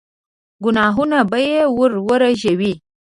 [0.63, 2.73] ګناهونه به يې ور ورژوي.